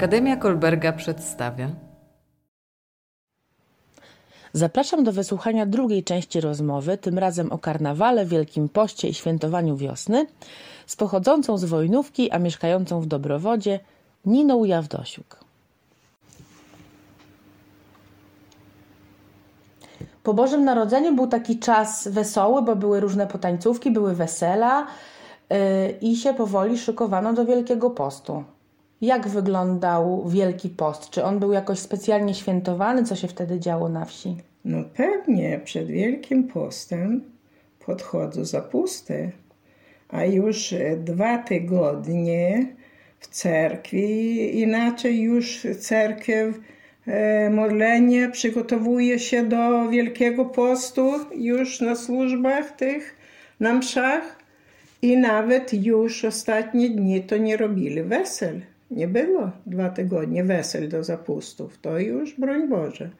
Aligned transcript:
Akademia 0.00 0.36
Kolberga 0.36 0.92
przedstawia. 0.92 1.68
Zapraszam 4.52 5.04
do 5.04 5.12
wysłuchania 5.12 5.66
drugiej 5.66 6.04
części 6.04 6.40
rozmowy, 6.40 6.98
tym 6.98 7.18
razem 7.18 7.52
o 7.52 7.58
karnawale, 7.58 8.26
Wielkim 8.26 8.68
Poście 8.68 9.08
i 9.08 9.14
świętowaniu 9.14 9.76
wiosny, 9.76 10.26
z 10.86 10.96
pochodzącą 10.96 11.58
z 11.58 11.64
Wojnówki, 11.64 12.30
a 12.30 12.38
mieszkającą 12.38 13.00
w 13.00 13.06
Dobrowodzie 13.06 13.80
Niną 14.24 14.64
Jawdosiuk. 14.64 15.36
Po 20.22 20.34
Bożym 20.34 20.64
Narodzeniu 20.64 21.14
był 21.14 21.26
taki 21.26 21.58
czas 21.58 22.08
wesoły, 22.08 22.62
bo 22.62 22.76
były 22.76 23.00
różne 23.00 23.26
potańcówki, 23.26 23.90
były 23.90 24.14
wesela 24.14 24.86
yy, 25.50 25.56
i 26.00 26.16
się 26.16 26.34
powoli 26.34 26.78
szykowano 26.78 27.32
do 27.32 27.44
Wielkiego 27.44 27.90
Postu. 27.90 28.44
Jak 29.00 29.28
wyglądał 29.28 30.28
Wielki 30.28 30.68
Post? 30.68 31.10
Czy 31.10 31.24
on 31.24 31.38
był 31.38 31.52
jakoś 31.52 31.78
specjalnie 31.78 32.34
świętowany? 32.34 33.04
Co 33.04 33.16
się 33.16 33.28
wtedy 33.28 33.60
działo 33.60 33.88
na 33.88 34.04
wsi? 34.04 34.36
No 34.64 34.78
pewnie, 34.94 35.60
przed 35.64 35.86
Wielkim 35.86 36.48
Postem 36.48 37.24
podchodzą 37.86 38.44
zapusty, 38.44 39.32
a 40.08 40.24
już 40.24 40.74
dwa 40.96 41.38
tygodnie 41.38 42.66
w 43.20 43.28
cerkwi, 43.28 44.60
inaczej 44.60 45.20
już 45.20 45.66
cerkiew 45.80 46.60
e, 47.06 47.50
modlenie 47.50 48.28
przygotowuje 48.28 49.18
się 49.18 49.44
do 49.44 49.88
Wielkiego 49.88 50.44
Postu 50.44 51.12
już 51.34 51.80
na 51.80 51.96
służbach 51.96 52.70
tych, 52.70 53.16
na 53.60 53.74
mszach 53.74 54.36
i 55.02 55.16
nawet 55.16 55.74
już 55.74 56.24
ostatnie 56.24 56.90
dni 56.90 57.22
to 57.22 57.36
nie 57.36 57.56
robili 57.56 58.02
wesel. 58.02 58.60
Nie 58.90 59.08
było 59.08 59.50
dwa 59.66 59.88
tygodnie 59.88 60.44
wesel 60.44 60.88
do 60.88 61.04
zapustów. 61.04 61.78
To 61.78 61.98
już, 61.98 62.34
broń 62.34 62.68
Boże. 62.68 63.10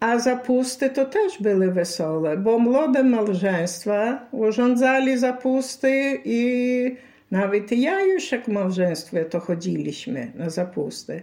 A 0.00 0.18
zapusty 0.18 0.90
to 0.90 1.04
też 1.04 1.42
były 1.42 1.72
wesołe, 1.72 2.36
bo 2.36 2.58
młode 2.58 3.02
małżeństwa 3.02 4.26
urządzali 4.32 5.18
zapusty 5.18 6.18
i 6.24 6.96
nawet 7.30 7.72
ja 7.72 8.00
już 8.00 8.32
jak 8.32 8.44
w 8.44 8.48
małżeństwie 8.48 9.24
to 9.24 9.40
chodziliśmy 9.40 10.32
na 10.34 10.50
zapusty. 10.50 11.22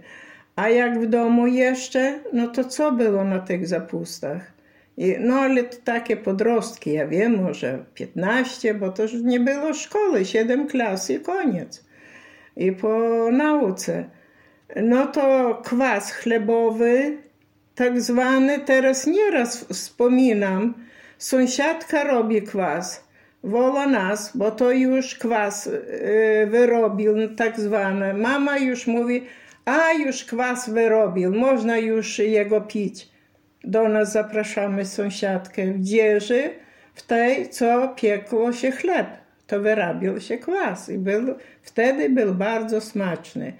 A 0.55 0.69
jak 0.69 0.99
w 0.99 1.05
domu 1.05 1.47
jeszcze, 1.47 2.19
no 2.33 2.47
to 2.47 2.63
co 2.63 2.91
było 2.91 3.23
na 3.23 3.39
tych 3.39 3.67
zapustach? 3.67 4.51
I, 4.97 5.15
no 5.19 5.35
ale 5.35 5.63
to 5.63 5.77
takie 5.83 6.17
podrostki, 6.17 6.93
ja 6.93 7.07
wiem, 7.07 7.43
może 7.43 7.85
15, 7.93 8.73
bo 8.73 8.89
to 8.89 9.03
już 9.03 9.13
nie 9.13 9.39
było 9.39 9.73
szkoły, 9.73 10.25
7 10.25 10.67
klas 10.67 11.09
i 11.09 11.19
koniec 11.19 11.86
i 12.57 12.71
po 12.71 13.27
nauce. 13.31 14.09
No 14.75 15.07
to 15.07 15.55
kwas 15.63 16.11
chlebowy, 16.11 17.17
tak 17.75 18.01
zwany, 18.01 18.59
teraz 18.59 19.07
nieraz 19.07 19.65
wspominam, 19.65 20.73
sąsiadka 21.17 22.03
robi 22.03 22.41
kwas, 22.41 23.07
wola 23.43 23.87
nas, 23.87 24.37
bo 24.37 24.51
to 24.51 24.71
już 24.71 25.15
kwas 25.15 25.67
y, 25.67 26.47
wyrobił, 26.49 27.35
tak 27.35 27.59
zwany. 27.59 28.13
Mama 28.13 28.57
już 28.57 28.87
mówi, 28.87 29.23
a 29.65 29.93
już 29.93 30.25
kwas 30.25 30.69
wyrobił, 30.69 31.33
można 31.33 31.77
już 31.77 32.19
jego 32.19 32.61
pić. 32.61 33.09
Do 33.63 33.89
nas 33.89 34.11
zapraszamy 34.11 34.85
sąsiadkę 34.85 35.65
w 35.73 35.81
dzieży, 35.81 36.49
w 36.93 37.01
tej, 37.01 37.49
co 37.49 37.87
piekło 37.87 38.53
się 38.53 38.71
chleb 38.71 39.07
to 39.47 39.59
wyrabiał 39.59 40.19
się 40.19 40.37
kwas 40.37 40.89
i 40.89 40.97
był, 40.97 41.35
wtedy 41.61 42.09
był 42.09 42.35
bardzo 42.35 42.81
smaczny. 42.81 43.53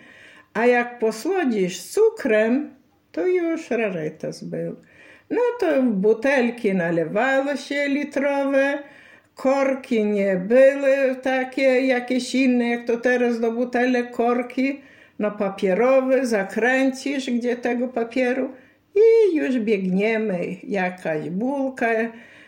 A 0.54 0.66
jak 0.66 1.00
posłodzisz 1.00 1.82
cukrem, 1.82 2.76
to 3.12 3.28
już 3.28 3.70
rarytas 3.70 4.44
był. 4.44 4.76
No 5.30 5.42
to 5.60 5.84
butelki 5.84 6.74
nalewało 6.76 7.56
się 7.56 7.88
litrowe, 7.88 8.80
korki 9.36 10.06
nie 10.06 10.36
były 10.36 11.16
takie 11.16 11.82
jakieś 11.82 12.36
inne, 12.36 12.70
jak 12.70 12.86
to 12.86 12.98
teraz 12.98 13.40
do 13.40 13.52
butelek 13.52 14.12
korki, 14.12 14.82
no 15.20 15.32
papierowe, 15.32 16.26
zakręcisz 16.26 17.30
gdzie 17.30 17.56
tego 17.56 17.88
papieru 17.88 18.50
i 18.96 19.36
już 19.36 19.60
biegniemy, 19.60 20.40
jakaś 20.64 21.30
bułka, 21.30 21.88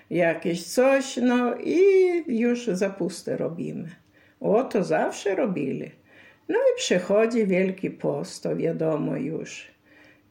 jakieś 0.09 0.63
coś, 0.63 1.17
no 1.17 1.55
i 1.63 1.79
już 2.27 2.67
zapusty 2.67 3.37
robimy. 3.37 3.89
O, 4.39 4.63
to 4.63 4.83
zawsze 4.83 5.35
robili. 5.35 5.91
No 6.49 6.55
i 6.55 6.77
przychodzi 6.77 7.45
Wielki 7.45 7.91
Post, 7.91 8.43
to 8.43 8.55
wiadomo 8.55 9.15
już. 9.15 9.67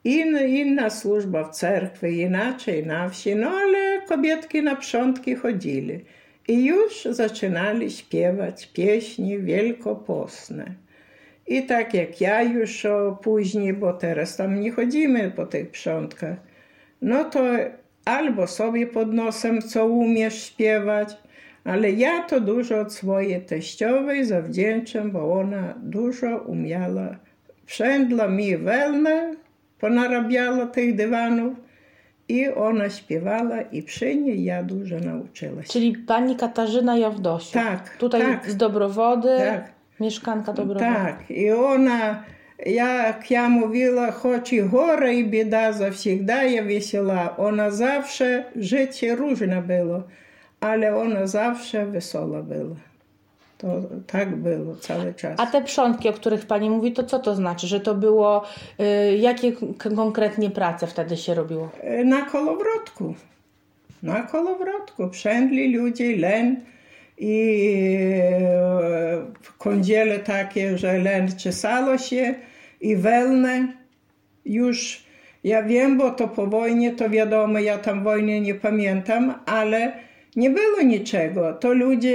In, 0.04 0.38
inna 0.48 0.90
służba 0.90 1.44
w 1.44 1.50
cerkwi, 1.50 2.20
inaczej 2.20 2.86
na 2.86 3.08
wsi, 3.08 3.36
no 3.36 3.50
ale 3.50 4.02
kobietki 4.08 4.62
na 4.62 4.76
przątki 4.76 5.34
chodzili. 5.34 6.04
I 6.48 6.64
już 6.64 7.04
zaczynali 7.10 7.90
śpiewać 7.90 8.66
pieśni 8.66 9.38
wielkopostne. 9.38 10.74
I 11.46 11.62
tak 11.62 11.94
jak 11.94 12.20
ja 12.20 12.42
już 12.42 12.86
o 12.86 13.18
później, 13.22 13.72
bo 13.72 13.92
teraz 13.92 14.36
tam 14.36 14.60
nie 14.60 14.72
chodzimy 14.72 15.30
po 15.30 15.46
tych 15.46 15.70
przątkach, 15.70 16.36
no 17.02 17.24
to 17.24 17.44
albo 18.08 18.46
sobie 18.46 18.86
pod 18.86 19.12
nosem, 19.12 19.62
co 19.62 19.86
umiesz 19.86 20.42
śpiewać, 20.44 21.16
ale 21.64 21.90
ja 21.90 22.22
to 22.22 22.40
dużo 22.40 22.80
od 22.80 22.92
swojej 22.92 23.40
teściowej 23.40 24.24
zawdzięczam, 24.24 25.10
bo 25.10 25.32
ona 25.40 25.74
dużo 25.76 26.38
umiała. 26.38 27.16
Wszędla 27.66 28.28
mi 28.28 28.56
wełnę, 28.56 29.34
ponarabiała 29.80 30.66
tych 30.66 30.96
dywanów 30.96 31.52
i 32.28 32.48
ona 32.48 32.90
śpiewała 32.90 33.60
i 33.60 33.82
przy 33.82 34.16
niej 34.16 34.44
ja 34.44 34.62
dużo 34.62 35.00
nauczyła 35.00 35.62
się. 35.62 35.68
Czyli 35.68 35.96
pani 35.96 36.36
Katarzyna 36.36 36.96
Jawdosiu. 36.96 37.52
Tak. 37.52 37.96
Tutaj 37.96 38.20
tak, 38.20 38.50
z 38.50 38.56
Dobrowody, 38.56 39.36
tak. 39.38 39.72
mieszkanka 40.00 40.52
Dobrowody. 40.52 40.94
Tak, 40.94 41.30
i 41.30 41.50
ona 41.50 42.22
jak 42.65 43.31
ja 43.31 43.49
mówiła, 43.49 44.11
choć 44.11 44.53
i 44.53 44.61
горе, 44.61 45.13
i 45.13 45.25
bieda 45.25 45.71
zawsегда 45.73 46.43
я 46.43 46.63
весела, 46.63 47.37
ona 47.37 47.71
zawsze, 47.71 48.43
życie 48.55 49.15
różne 49.15 49.61
było, 49.61 50.03
ale 50.59 50.95
ona 50.95 51.27
zawsze 51.27 51.85
wesoła 51.85 52.41
była. 52.41 52.75
To 53.57 53.81
tak 54.07 54.35
było 54.35 54.75
cały 54.75 55.13
czas. 55.13 55.39
A 55.39 55.45
te 55.45 55.61
przątki, 55.61 56.09
o 56.09 56.13
których 56.13 56.45
pani 56.45 56.69
mówi, 56.69 56.91
to 56.91 57.03
co 57.03 57.19
to 57.19 57.35
znaczy? 57.35 57.67
Że 57.67 57.79
to 57.79 57.95
było, 57.95 58.43
y, 58.79 59.17
jakie 59.17 59.51
konkretnie 59.95 60.49
prace 60.49 60.87
wtedy 60.87 61.17
się 61.17 61.33
robiło? 61.33 61.69
Na 62.05 62.21
kolowrotku. 62.21 63.15
Na 64.03 64.23
kolowrotku. 64.23 65.09
Przędli 65.09 65.75
ludzie, 65.75 66.17
len 66.17 66.61
i 67.17 67.63
w 69.41 69.57
kądziele 69.57 70.19
takie, 70.19 70.77
że 70.77 70.97
len 70.97 71.37
czesało 71.37 71.97
się 71.97 72.35
i 72.80 72.96
wełnę 72.96 73.72
już 74.44 75.08
ja 75.44 75.62
wiem, 75.62 75.98
bo 75.98 76.10
to 76.10 76.28
po 76.28 76.46
wojnie, 76.46 76.92
to 76.92 77.10
wiadomo, 77.10 77.58
ja 77.58 77.78
tam 77.78 78.04
wojny 78.04 78.40
nie 78.40 78.54
pamiętam, 78.54 79.34
ale 79.46 79.92
nie 80.36 80.50
było 80.50 80.82
niczego. 80.82 81.52
To 81.52 81.72
ludzie 81.72 82.12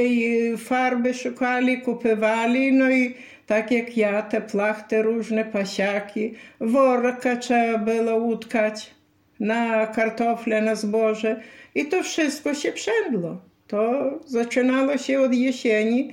farby 0.58 1.14
szukali, 1.14 1.82
kupywali, 1.82 2.74
no 2.74 2.92
i 2.92 3.16
tak 3.46 3.72
jak 3.72 3.98
ja, 3.98 4.22
te 4.22 4.42
plachty 4.42 5.02
różne, 5.02 5.46
pasiaki, 5.46 6.34
worka 6.60 7.36
trzeba 7.36 7.78
było 7.78 8.16
utkać 8.16 8.92
na 9.40 9.88
kartofle, 9.88 10.62
na 10.62 10.76
zboże 10.76 11.42
i 11.76 11.86
to 11.86 12.04
wszystko 12.04 12.54
się 12.54 12.72
przędło. 12.72 13.42
To 13.68 14.12
zaczynało 14.26 14.98
się 14.98 15.22
od 15.22 15.34
jesieni 15.34 16.12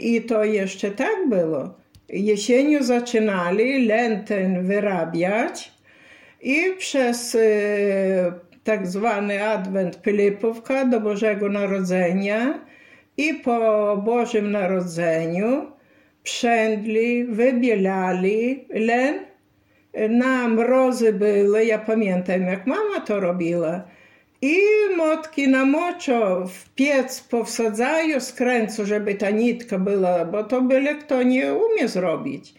i 0.00 0.22
to 0.22 0.44
jeszcze 0.44 0.90
tak 0.90 1.16
było 1.28 1.74
jesienią 2.08 2.82
zaczynali 2.82 3.86
len 3.86 4.24
ten 4.24 4.66
wyrabiać 4.66 5.72
i 6.42 6.56
przez 6.78 7.34
e, 7.34 7.40
tak 8.64 8.86
zwany 8.86 9.44
Adwent 9.44 10.02
Pilipówka 10.02 10.84
do 10.84 11.00
Bożego 11.00 11.48
Narodzenia 11.48 12.60
i 13.16 13.34
po 13.34 13.96
Bożym 13.96 14.50
Narodzeniu 14.50 15.66
przędli, 16.22 17.24
wybielali 17.24 18.66
len. 18.70 19.14
Na 20.08 20.48
mrozy 20.48 21.12
były, 21.12 21.64
ja 21.64 21.78
pamiętam 21.78 22.42
jak 22.42 22.66
mama 22.66 23.00
to 23.06 23.20
robiła 23.20 23.84
i 24.42 24.58
motki 24.96 25.48
namoczą, 25.48 26.46
w 26.46 26.70
piec 26.74 27.20
powsadzają 27.20 28.20
skręcu, 28.20 28.86
żeby 28.86 29.14
ta 29.14 29.30
nitka 29.30 29.78
była, 29.78 30.24
bo 30.24 30.44
to 30.44 30.62
byle 30.62 30.94
kto 30.94 31.22
nie 31.22 31.54
umie 31.54 31.88
zrobić. 31.88 32.54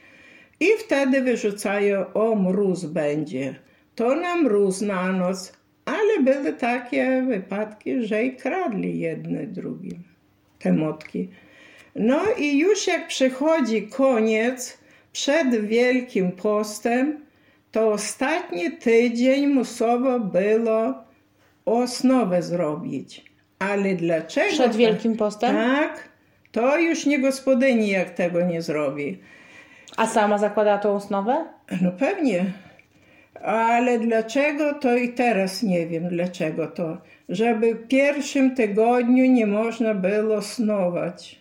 I 0.59 0.65
wtedy 0.79 1.21
wyrzucają, 1.21 2.13
o 2.13 2.35
mróz 2.35 2.85
będzie. 2.85 3.55
To 3.95 4.15
na 4.15 4.35
mróz 4.35 4.81
na 4.81 5.11
noc. 5.11 5.53
Ale 5.85 6.23
były 6.23 6.53
takie 6.53 7.23
wypadki, 7.27 8.05
że 8.05 8.23
i 8.23 8.35
kradli 8.35 8.99
jedne 8.99 9.47
drugim 9.47 10.03
te 10.59 10.73
motki. 10.73 11.29
No 11.95 12.21
i 12.37 12.57
już 12.57 12.87
jak 12.87 13.07
przychodzi 13.07 13.87
koniec, 13.87 14.77
przed 15.11 15.65
Wielkim 15.65 16.31
Postem 16.31 17.25
to 17.71 17.91
ostatni 17.91 18.71
tydzień 18.71 19.47
musiało 19.47 20.19
było 20.19 21.08
osnowę 21.65 22.41
zrobić. 22.41 23.25
Ale 23.59 23.95
dlaczego? 23.95 24.51
Przed 24.51 24.75
Wielkim 24.75 25.17
Postem? 25.17 25.55
Tak. 25.55 26.09
To 26.51 26.79
już 26.79 27.05
nie 27.05 27.19
gospodyni 27.19 27.89
jak 27.89 28.09
tego 28.09 28.41
nie 28.41 28.61
zrobi. 28.61 29.19
A 29.97 30.07
sama 30.07 30.37
zakładała 30.37 30.77
tą 30.77 30.95
osnowę? 30.95 31.45
No 31.81 31.91
pewnie. 31.91 32.45
Ale 33.43 33.99
dlaczego 33.99 34.73
to 34.73 34.95
i 34.95 35.09
teraz 35.09 35.63
nie 35.63 35.87
wiem 35.87 36.09
dlaczego 36.09 36.67
to. 36.67 36.97
Żeby 37.29 37.75
w 37.75 37.87
pierwszym 37.87 38.55
tygodniu 38.55 39.25
nie 39.25 39.47
można 39.47 39.93
było 39.93 40.41
snować, 40.41 41.39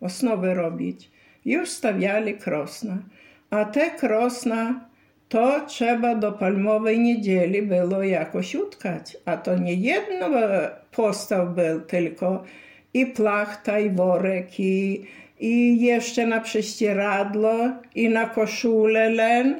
osnowy 0.00 0.54
robić. 0.54 1.10
Już 1.44 1.70
stawiali 1.70 2.34
krosna. 2.34 2.98
A 3.50 3.64
te 3.64 3.90
krosna 3.90 4.80
to 5.32 5.60
trzeba 5.66 6.14
do 6.14 6.32
palmowej 6.32 7.00
niedzieli 7.00 7.62
było 7.62 8.02
jakoś 8.02 8.54
utkać. 8.54 9.16
A 9.24 9.36
to 9.36 9.58
nie 9.58 9.74
jedno 9.74 10.26
postaw 10.90 11.48
był, 11.54 11.80
tylko 11.80 12.42
i 12.94 13.06
plachta, 13.06 13.78
i 13.80 13.90
worek, 13.90 14.60
i, 14.60 15.04
i 15.40 15.82
jeszcze 15.82 16.26
na 16.26 16.40
prześcieradło, 16.40 17.54
i 17.94 18.08
na 18.08 18.26
koszulę 18.26 19.10
len. 19.10 19.54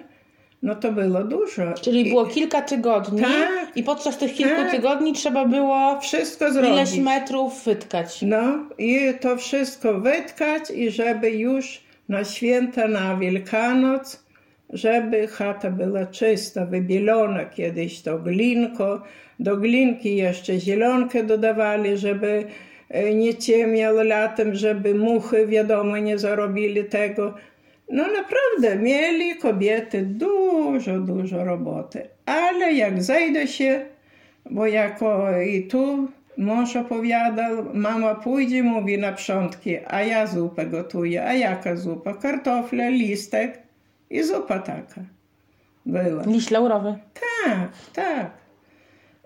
No 0.63 0.75
to 0.75 0.93
było 0.93 1.25
dużo. 1.25 1.73
Czyli 1.83 2.01
I 2.01 2.11
było 2.11 2.27
kilka 2.27 2.63
tygodni 2.63 3.21
Tak. 3.23 3.77
i 3.77 3.83
podczas 3.83 4.19
tych 4.19 4.35
kilku 4.35 4.57
Tak. 4.57 4.71
tygodni 4.71 5.13
trzeba 5.13 5.45
było 5.45 6.01
wszystko 6.01 6.53
zrobić. 6.53 6.71
ileś 6.71 6.99
metrów 6.99 7.65
wytkać. 7.65 8.23
No 8.23 8.43
i 8.79 9.01
to 9.21 9.37
wszystko 9.37 10.01
wytkać 10.01 10.71
i 10.75 10.91
żeby 10.91 11.31
już 11.31 11.81
na 12.09 12.25
święta, 12.25 12.89
na 12.89 13.17
Wielkanoc, 13.17 14.22
żeby 14.73 15.27
chata 15.27 15.71
była 15.71 16.07
czysta, 16.07 16.67
wybielona 16.67 17.45
kiedyś 17.45 18.03
to 18.03 18.19
glinko. 18.19 19.03
Do 19.39 19.57
glinki 19.57 20.17
jeszcze 20.17 20.61
zielonkę 20.61 21.23
dodawali, 21.25 21.97
żeby 21.97 22.45
e, 22.89 23.15
nie 23.15 23.35
ciemniał 23.35 23.95
latem, 24.05 24.55
żeby 24.55 24.95
muchy 24.95 25.47
wiadomo 25.47 25.99
nie 25.99 26.19
zarobili 26.19 26.85
tego. 26.85 27.35
No 27.91 28.05
naprawdę, 28.07 28.83
mieli 28.83 29.37
kobiety 29.37 30.03
dużo, 30.03 30.99
dużo 31.01 31.45
roboty. 31.45 32.09
Ale 32.27 32.73
jak 32.73 33.03
zajdę 33.03 33.47
się, 33.47 33.87
bo 34.51 34.67
jako 34.67 35.41
i 35.41 35.67
tu 35.67 36.09
mąż 36.37 36.77
opowiadał, 36.77 37.65
mama 37.75 38.15
pójdzie, 38.15 38.63
mówi 38.63 38.99
na 38.99 39.13
przątki, 39.13 39.77
a 39.87 40.03
ja 40.03 40.27
zupę 40.27 40.67
gotuję. 40.67 41.25
A 41.25 41.35
jaka 41.35 41.77
zupa? 41.77 42.15
Kartofle, 42.15 42.91
listek 42.91 43.63
i 44.13 44.23
zupa 44.23 44.59
taka 44.59 45.01
była. 45.87 46.23
Liść 46.25 46.51
laurowy. 46.51 46.99
Tak, 47.45 47.69
tak. 47.93 48.43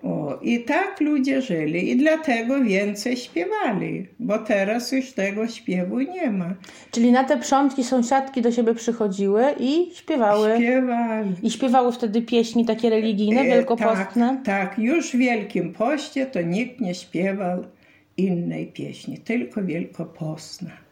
O, 0.03 0.39
I 0.43 0.65
tak 0.65 1.01
ludzie 1.01 1.43
żyli 1.43 1.91
i 1.91 1.97
dlatego 1.97 2.65
więcej 2.65 3.17
śpiewali, 3.17 4.07
bo 4.19 4.39
teraz 4.39 4.93
już 4.93 5.13
tego 5.13 5.49
śpiewu 5.49 6.01
nie 6.01 6.31
ma. 6.31 6.55
Czyli 6.91 7.13
na 7.13 7.25
te 7.25 7.37
przątki 7.37 7.85
sąsiadki 7.85 8.43
do 8.43 8.53
siebie 8.53 8.75
przychodziły 8.75 9.45
i 9.61 9.91
śpiewały. 9.95 10.55
Śpiewali. 10.57 11.35
I 11.43 11.51
śpiewały 11.51 11.93
wtedy 11.93 12.23
pieśni 12.23 12.65
takie 12.65 12.91
religijne, 12.91 13.41
E, 13.41 13.45
wielkopostne. 13.45 14.41
Tak, 14.45 14.71
tak, 14.71 14.79
już 14.79 15.11
w 15.13 15.17
Wielkim 15.17 15.73
Poście 15.73 16.27
to 16.27 16.43
nikt 16.43 16.81
nie 16.81 16.95
śpiewał 16.95 17.65
innej 18.17 18.67
pieśni, 18.67 19.19
tylko 19.19 19.63
wielkopostna. 19.63 20.86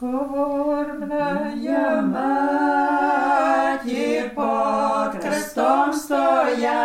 Скорбная 0.00 2.00
мати 2.00 3.12
под 4.34 5.20
крестом 5.20 5.92
стояла, 5.92 6.78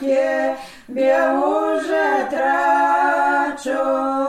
тебе 0.00 1.32
уже 1.32 2.28
трачу, 2.30 4.19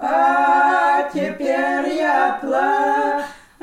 а 0.00 1.02
теперь 1.14 1.88
я 1.94 2.38
плачу, 2.40 3.62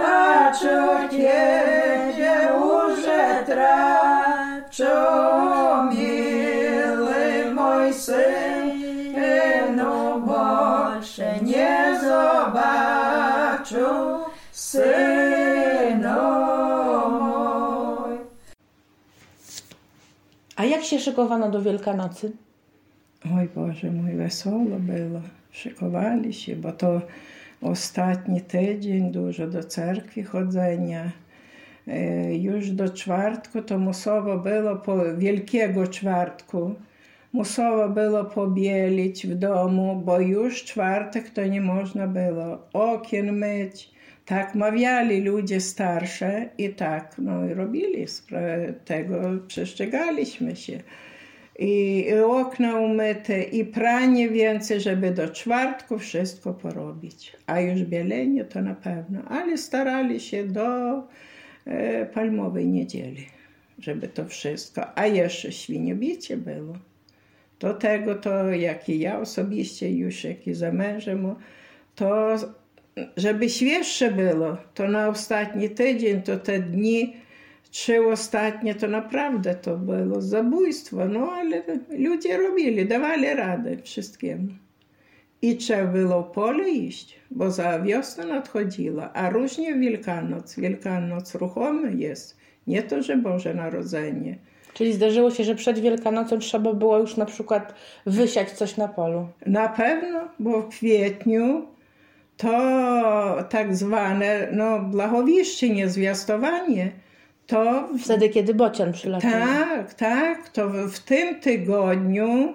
тебе 1.12 2.54
уже 2.56 3.44
трачу, 3.46 4.98
милый 5.92 7.52
мой 7.52 7.94
synu, 7.94 9.12
больше 10.20 11.28
не 11.42 12.00
zobaczę, 12.02 13.88
synu 14.54 15.11
jak 20.82 20.90
się 20.90 21.00
szykowano 21.00 21.52
do 21.52 21.62
Wielkanocy? 21.62 22.32
Oj 23.38 23.50
Boże 23.56 23.92
mój, 23.92 24.16
wesoło 24.16 24.80
było. 24.80 25.22
Szykowali 25.52 26.34
się, 26.34 26.56
bo 26.56 26.72
to 26.72 27.02
ostatni 27.62 28.42
tydzień, 28.42 29.12
dużo 29.12 29.48
do 29.48 29.64
cerkwi 29.64 30.24
chodzenia. 30.24 31.12
E, 31.88 32.36
Już 32.36 32.72
do 32.72 32.90
czwartku 32.90 33.62
to 33.62 33.78
musowo 33.78 34.38
było, 34.38 34.76
po 34.76 35.16
Wielkiego 35.18 35.88
Czwartku, 35.88 36.76
musowo 37.34 37.90
było 37.90 38.24
pobielić 38.24 39.28
w 39.28 39.36
domu, 39.36 40.02
bo 40.06 40.20
już 40.20 40.64
czwartek 40.64 41.30
to 41.30 41.46
nie 41.46 41.62
można 41.62 42.08
było 42.08 42.58
okien 42.74 43.32
myć. 43.32 43.91
Tak 44.26 44.56
mawiali 44.56 45.22
ludzie 45.22 45.62
starsze 45.62 46.50
i 46.58 46.70
tak 46.70 47.16
no, 47.18 47.46
i 47.46 47.54
robili 47.54 48.06
tego, 48.86 49.22
przestrzegaliśmy 49.48 50.56
się 50.56 50.74
i 50.74 52.06
i 52.10 52.14
okna 52.14 52.80
umyte, 52.80 53.44
i 53.44 53.66
pranie 53.66 54.30
więcej, 54.30 54.82
żeby 54.82 55.12
do 55.12 55.30
czwartku 55.30 56.00
wszystko 56.00 56.54
porobić. 56.54 57.38
A 57.48 57.60
już 57.60 57.84
bielenie 57.84 58.46
to 58.46 58.62
na 58.62 58.76
pewno, 58.76 59.22
ale 59.28 59.58
starali 59.58 60.20
się 60.20 60.44
do 60.48 60.98
e, 61.66 62.06
palmowej 62.06 62.68
niedzieli, 62.68 63.28
żeby 63.80 64.08
to 64.08 64.26
wszystko. 64.26 64.98
A 64.98 65.06
jeszcze 65.06 65.52
świniobicie 65.52 66.38
było. 66.38 66.74
Do 67.60 67.74
tego 67.74 68.16
to, 68.16 68.52
jak 68.52 68.90
i 68.90 69.00
ja 69.00 69.20
osobiście 69.20 69.92
już, 69.92 70.24
jak 70.24 70.48
i 70.48 70.54
za 70.54 70.72
mężem, 70.72 71.36
to 71.96 72.36
żeby 73.18 73.50
świeższe 73.50 74.12
było, 74.12 74.58
to 74.74 74.88
na 74.88 75.08
ostatni 75.08 75.70
tydzień, 75.70 76.22
to 76.22 76.38
te 76.38 76.60
dni 76.60 77.16
trzy 77.72 78.08
ostatnie, 78.08 78.76
to 78.76 78.88
naprawdę 78.88 79.56
to 79.56 79.78
było 79.78 80.22
zabójstwo. 80.22 81.06
No 81.06 81.32
ale 81.32 81.62
ludzie 81.90 82.38
robili, 82.38 82.86
dawali 82.86 83.34
radę 83.34 83.78
wszystkiemu. 83.84 84.48
I 85.42 85.58
trzeba 85.58 85.84
było 85.84 86.24
w 86.24 86.32
pole 86.32 86.70
iść, 86.70 87.20
bo 87.32 87.52
za 87.52 87.80
wiosna 87.80 88.26
nadchodziła, 88.26 89.14
a 89.14 89.30
różnie 89.30 89.76
Wielkanoc. 89.76 90.56
Wielkanoc 90.60 91.36
ruchomy 91.36 91.96
jest, 91.96 92.38
nie 92.68 92.84
to, 92.84 93.02
że 93.02 93.18
Boże 93.18 93.54
Narodzenie. 93.54 94.38
Czyli 94.74 94.94
zdarzyło 94.94 95.32
się, 95.32 95.44
że 95.44 95.56
przed 95.56 95.80
Wielkanocą 95.80 96.40
trzeba 96.40 96.74
było 96.74 97.00
już 97.00 97.18
na 97.18 97.26
przykład 97.26 97.74
wysiać 98.06 98.52
coś 98.52 98.78
na 98.78 98.88
polu. 98.88 99.28
Na 99.46 99.70
pewno, 99.70 100.20
bo 100.40 100.62
w 100.62 100.70
kwietniu 100.70 101.68
to 102.42 103.44
tak 103.50 103.76
zwane 103.76 104.48
no, 104.52 104.80
blagowieszczenie, 104.80 105.90
zwiastowanie, 105.90 106.92
to 107.48 107.88
w 107.88 108.02
Wtedy, 108.02 108.30
kiedy 108.30 108.54
bocian 108.54 108.94
przylatał. 108.94 109.32
Tak, 109.32 109.94
tak. 109.94 110.50
To 110.50 110.70
w, 110.70 110.92
w 110.92 111.00
tym 111.00 111.40
tygodniu 111.40 112.54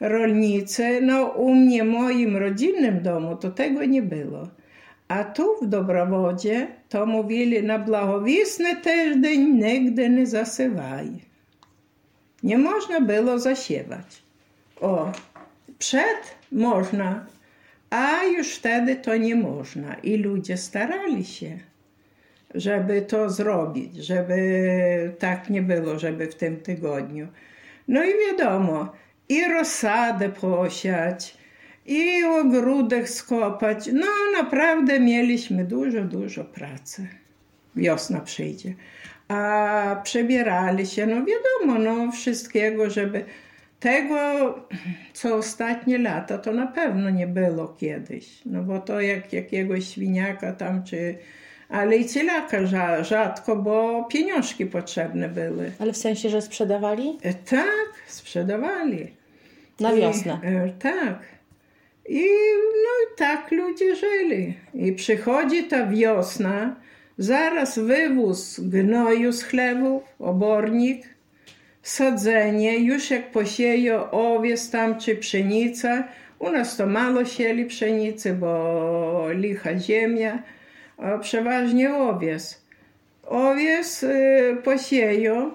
rolnicy, 0.00 1.00
no 1.02 1.24
u 1.24 1.54
mnie, 1.54 1.84
moim 1.84 2.36
rodzinnym 2.36 3.02
domu, 3.02 3.36
to 3.36 3.50
tego 3.50 3.84
nie 3.84 4.02
było. 4.02 4.48
A 5.08 5.24
tu 5.24 5.56
w 5.62 5.66
Dobrowodzie 5.66 6.66
to 6.88 7.06
mówili 7.06 7.62
na 7.62 7.78
blagowisny 7.78 8.76
tydzień 8.76 9.64
nigdy 9.64 10.10
nie 10.10 10.26
zasywaj. 10.26 11.08
Nie 12.42 12.58
można 12.58 13.00
było 13.00 13.38
zasiewać. 13.38 14.22
O, 14.80 15.12
przed 15.78 16.36
można, 16.52 17.26
a 17.90 18.24
już 18.24 18.54
wtedy 18.54 18.96
to 18.96 19.16
nie 19.16 19.36
można. 19.36 19.94
I 19.94 20.16
ludzie 20.16 20.56
starali 20.56 21.24
się 21.24 21.58
żeby 22.56 23.02
to 23.02 23.30
zrobić, 23.30 23.96
żeby 23.96 25.12
tak 25.18 25.50
nie 25.50 25.62
było, 25.62 25.98
żeby 25.98 26.26
w 26.26 26.34
tym 26.34 26.56
tygodniu. 26.56 27.28
No 27.88 28.04
i 28.04 28.12
wiadomo, 28.26 28.92
i 29.28 29.44
rozsadę 29.44 30.28
posiać, 30.28 31.36
i 31.86 32.24
ogródek 32.24 33.08
skopać. 33.08 33.88
No 33.92 34.06
naprawdę 34.42 35.00
mieliśmy 35.00 35.64
dużo, 35.64 36.00
dużo 36.04 36.44
pracy. 36.44 37.08
Wiosna 37.76 38.20
przyjdzie. 38.20 38.74
A 39.28 40.00
przebierali 40.04 40.86
się, 40.86 41.06
no 41.06 41.16
wiadomo, 41.16 41.78
no 41.78 42.12
wszystkiego, 42.12 42.90
żeby 42.90 43.24
tego, 43.80 44.54
co 45.12 45.34
ostatnie 45.36 45.98
lata, 45.98 46.38
to 46.38 46.52
na 46.52 46.66
pewno 46.66 47.10
nie 47.10 47.26
było 47.26 47.68
kiedyś. 47.68 48.40
No 48.46 48.62
bo 48.62 48.80
to 48.80 49.00
jak 49.00 49.32
jakiegoś 49.32 49.88
świniaka 49.88 50.52
tam, 50.52 50.84
czy 50.84 51.18
ale 51.68 51.96
i 51.96 52.06
cielaka 52.08 52.58
rza- 52.62 53.04
rzadko, 53.04 53.56
bo 53.56 54.04
pieniążki 54.04 54.66
potrzebne 54.66 55.28
były. 55.28 55.72
Ale 55.78 55.92
w 55.92 55.96
sensie, 55.96 56.28
że 56.28 56.42
sprzedawali? 56.42 57.18
E, 57.22 57.34
tak, 57.34 57.94
sprzedawali. 58.06 59.14
Na 59.80 59.92
I, 59.92 60.00
wiosnę. 60.00 60.40
e, 60.42 60.68
tak. 60.78 61.18
I 62.08 62.24
no 62.84 62.90
i 63.14 63.18
tak 63.18 63.50
ludzie 63.50 63.96
żyli. 63.96 64.54
I 64.74 64.92
przychodzi 64.92 65.64
ta 65.64 65.86
wiosna, 65.86 66.76
zaraz 67.18 67.78
wywóz 67.78 68.60
gnoju 68.60 69.32
z 69.32 69.42
chlebów, 69.42 70.02
obornik, 70.18 71.15
sadzenie, 71.88 72.78
już 72.78 73.10
jak 73.10 73.30
posieją 73.30 74.10
owiec 74.10 74.70
tam 74.70 74.98
czy 74.98 75.16
pszenica. 75.16 76.08
U 76.38 76.50
nas 76.50 76.76
to 76.76 76.86
mało 76.86 77.24
sieli 77.24 77.64
pszenicy, 77.64 78.32
bo 78.32 79.26
licha 79.32 79.78
ziemia, 79.78 80.42
przeważnie 81.20 81.94
owiec. 81.94 82.62
Owiec 83.22 84.02
y, 84.02 84.56
posieją, 84.64 85.50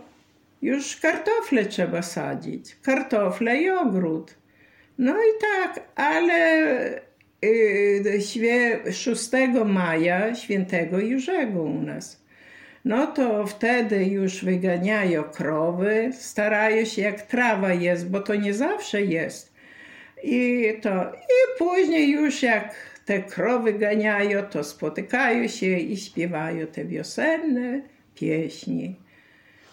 już 0.61 0.95
kartofle 0.97 1.65
trzeba 1.65 2.01
sadzić, 2.01 2.75
kartofle 2.81 3.57
i 3.61 3.69
ogród. 3.69 4.35
No 4.97 5.13
i 5.13 5.31
tak, 5.41 5.83
ale 5.95 6.67
y, 7.45 8.19
świe- 8.19 8.91
6 8.91 9.29
maja, 9.65 10.35
świętego 10.35 10.99
Jurzego 10.99 11.63
u 11.63 11.81
nas. 11.81 12.20
No 12.85 13.07
to 13.07 13.47
wtedy 13.47 14.05
już 14.05 14.45
wyganiają 14.45 15.23
krowy, 15.23 16.09
starają 16.13 16.85
się 16.85 17.01
jak 17.01 17.21
trawa 17.21 17.73
jest, 17.73 18.09
bo 18.09 18.19
to 18.19 18.35
nie 18.35 18.53
zawsze 18.53 19.01
jest. 19.01 19.53
I 20.23 20.65
to, 20.81 21.03
i 21.13 21.57
później 21.57 22.11
już 22.11 22.43
jak 22.43 22.75
te 23.05 23.23
krowy 23.23 23.73
ganiają, 23.73 24.43
to 24.43 24.63
spotykają 24.63 25.47
się 25.47 25.77
i 25.77 25.97
śpiewają 25.97 26.67
te 26.67 26.85
wiosenne 26.85 27.81
pieśni. 28.15 28.95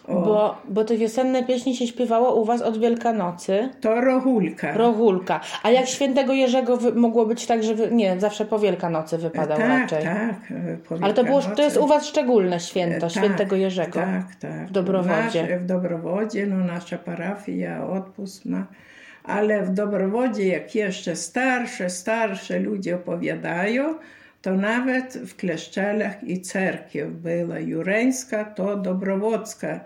O, 0.09 0.21
Bo, 0.21 0.57
bo 0.69 0.83
te 0.83 0.97
wiosenne 0.97 1.43
pieśni 1.43 1.75
się 1.75 1.87
śpiewało 1.87 2.35
u 2.35 2.45
was 2.45 2.61
od 2.61 2.77
Wielkanocy. 2.79 3.69
to 3.81 4.01
rohulka. 4.01 4.73
Rohulka. 4.77 5.41
A 5.63 5.69
jak 5.71 5.87
świętego 5.87 6.33
Jerzego 6.33 6.77
wy, 6.77 6.91
mogło 6.93 7.25
być 7.25 7.45
tak, 7.45 7.63
że 7.63 7.75
wy, 7.75 7.89
nie, 7.91 8.19
zawsze 8.19 8.45
po 8.45 8.59
Wielkanocy 8.59 9.17
wypadał 9.17 9.57
tak, 9.57 9.67
raczej. 9.69 10.03
tak. 10.03 10.35
po 10.89 10.95
Ale 11.01 11.13
to, 11.13 11.23
było, 11.23 11.41
to 11.41 11.61
jest 11.63 11.77
u 11.77 11.87
was 11.87 12.05
szczególne 12.05 12.59
święto, 12.59 12.99
Tak, 13.01 13.11
świętego 13.11 13.55
Jerzego. 13.55 13.99
Tak, 13.99 14.35
tak. 14.39 14.67
W 14.67 14.71
Dobrowodzie. 14.71 15.41
Nasz, 15.49 15.59
w 15.61 15.65
Dobrowodzie, 15.65 16.47
no 16.47 16.57
nasza 16.57 16.97
parafia 16.97 17.87
odpust 17.87 18.45
ma. 18.45 18.65
Ale 19.23 19.63
w 19.63 19.69
Dobrowodzie, 19.73 20.47
jak 20.47 20.75
jeszcze 20.75 21.15
starsze, 21.15 21.89
starsze 21.89 22.59
ludzie 22.59 22.95
opowiadają, 22.95 23.95
to 24.41 24.53
nawet 24.53 25.13
w 25.13 25.35
Kleszczelach 25.35 26.23
i 26.23 26.41
cerkiew 26.41 27.11
była 27.11 27.59
jureńska, 27.59 28.45
to 28.45 28.75
dobrowodzka. 28.77 29.79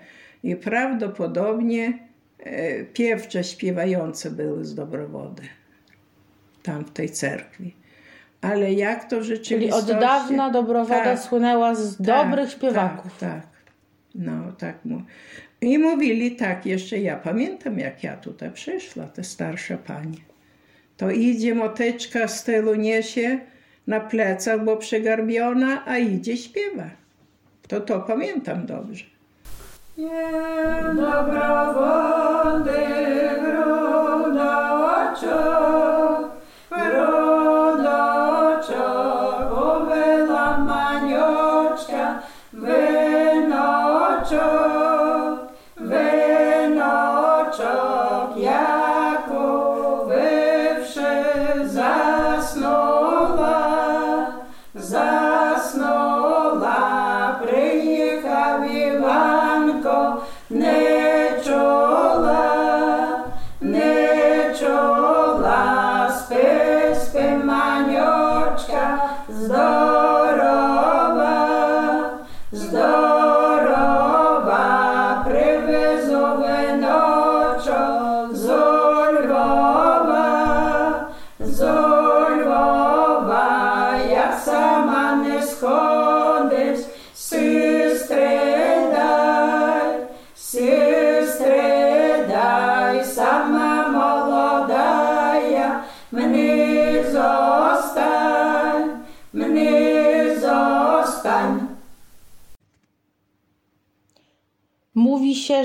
I 0.43 0.55
prawdopodobnie 0.55 1.99
e, 2.39 2.83
piewcze 2.83 3.43
śpiewające 3.43 4.31
były 4.31 4.65
z 4.65 4.75
Dobrowody. 4.75 5.41
Tam 6.63 6.85
w 6.85 6.91
tej 6.91 7.09
cerkwi. 7.09 7.75
Ale 8.41 8.73
jak 8.73 9.09
to 9.09 9.19
w 9.19 9.23
Czyli 9.23 9.35
rzeczywistości... 9.35 9.91
od 9.91 9.99
dawna 9.99 10.49
Dobrowoda 10.49 11.03
Tak. 11.03 11.19
słynęła 11.19 11.75
z 11.75 11.97
Tak, 11.97 12.05
dobrych 12.05 12.51
śpiewaków. 12.51 13.17
Tak, 13.19 13.41
tak. 13.41 13.47
No, 14.15 14.51
tak 14.57 14.85
mu. 14.85 15.01
I 15.61 15.77
mówili 15.77 16.35
tak, 16.35 16.65
jeszcze 16.65 16.99
ja 16.99 17.17
pamiętam, 17.17 17.79
jak 17.79 18.03
ja 18.03 18.17
tutaj 18.17 18.51
przyszła, 18.51 19.05
te 19.05 19.23
starsze 19.23 19.77
panie. 19.77 20.17
To 20.97 21.11
idzie 21.11 21.55
motyczka 21.55 22.27
z 22.27 22.43
tyłu 22.43 22.75
niesie 22.75 23.39
na 23.87 23.99
plecach, 23.99 24.63
bo 24.63 24.77
przegarbiona, 24.77 25.85
a 25.85 25.97
idzie 25.97 26.37
śpiewa. 26.37 26.89
To 27.67 27.79
to 27.81 27.99
pamiętam 27.99 28.65
dobrze. 28.65 29.03
Nie 29.97 30.83
dobra 30.95 31.73
wody 31.73 32.71
grona 33.41 34.73
oczach. 35.11 35.72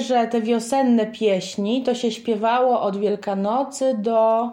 Że 0.01 0.27
te 0.27 0.41
wiosenne 0.41 1.07
pieśni 1.07 1.83
to 1.83 1.95
się 1.95 2.11
śpiewało 2.11 2.81
od 2.81 3.01
Wielkanocy 3.01 3.95
do, 3.99 4.51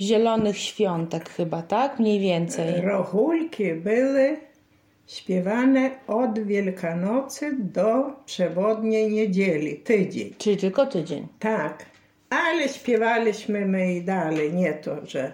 Zielonych 0.00 0.58
Świątek 0.58 1.30
chyba, 1.30 1.62
tak? 1.62 1.98
Mniej 1.98 2.20
więcej. 2.20 2.80
Rohulki 2.80 3.74
były 3.74 4.36
śpiewane 5.06 5.90
od 6.06 6.38
Wielkanocy 6.38 7.56
do 7.58 8.12
przewodniej 8.26 9.10
niedzieli, 9.10 9.76
tydzień. 9.76 10.34
Czyli 10.38 10.56
tylko 10.56 10.86
tydzień. 10.86 11.26
Tak, 11.38 11.86
ale 12.30 12.68
śpiewaliśmy 12.68 13.66
my 13.66 13.94
i 13.94 14.02
dalej, 14.02 14.52
nie 14.52 14.72
to, 14.72 15.06
że... 15.06 15.32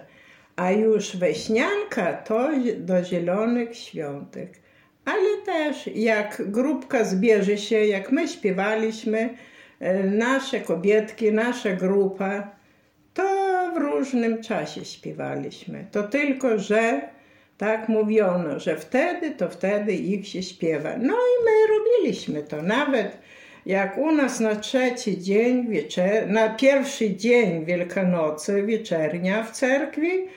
A 0.55 0.71
już 0.71 1.17
weśnianka 1.17 2.13
to 2.13 2.49
do 2.77 3.03
Zielonych 3.03 3.77
Świątek. 3.77 4.62
Ale 5.05 5.41
też 5.45 5.89
jak 5.95 6.41
grupka 6.51 7.03
zbierze 7.03 7.57
się, 7.57 7.85
jak 7.85 8.11
my 8.11 8.27
śpiewaliśmy, 8.27 9.29
e, 9.79 10.03
nasze 10.03 10.59
kobietki, 10.59 11.33
nasza 11.33 11.71
grupa, 11.71 12.51
to 13.13 13.23
w 13.75 13.77
różnym 13.77 14.43
czasie 14.43 14.85
śpiewaliśmy. 14.85 15.87
To 15.91 16.03
tylko, 16.03 16.59
że 16.59 17.01
tak 17.57 17.89
mówiono, 17.89 18.59
że 18.59 18.77
wtedy, 18.77 19.31
to 19.31 19.49
wtedy 19.49 19.93
ich 19.93 20.27
się 20.27 20.43
śpiewa. 20.43 20.89
No 20.97 21.13
i 21.13 21.43
my 21.45 21.77
robiliśmy 21.77 22.43
to. 22.43 22.61
Nawet 22.61 23.17
jak 23.65 23.97
u 23.97 24.11
nas 24.11 24.39
na 24.39 24.55
trzeci 24.55 25.21
dzień, 25.21 25.67
wieczer... 25.67 26.29
na 26.29 26.49
pierwszy 26.49 27.15
dzień 27.15 27.65
Wielkanocy, 27.65 28.63
wieczernia 28.63 29.43
w 29.43 29.51
cerkwi, 29.51 30.27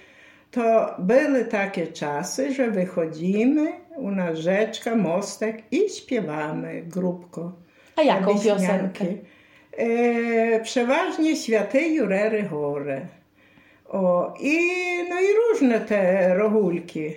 to 0.50 0.94
były 0.99 1.44
takie 1.44 1.87
czasy, 1.87 2.54
że 2.54 2.70
wychodzimy, 2.70 3.73
u 3.97 4.11
nas 4.11 4.38
rzeczka, 4.38 4.97
mostek 4.97 5.62
i 5.71 5.88
śpiewamy 5.91 6.83
grupko. 6.83 7.53
A 7.97 8.03
jaką 8.03 8.38
piosenkę? 8.41 9.05
E, 9.79 10.61
przeważnie 10.61 11.37
Święty 11.37 11.81
Jurery 11.88 12.43
Gore. 12.43 13.00
O, 13.88 14.35
i, 14.41 14.59
no 15.11 15.21
i 15.21 15.26
różne 15.37 15.81
te 15.81 16.35
rohulki. 16.35 17.12